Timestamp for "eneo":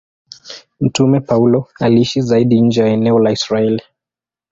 2.87-3.19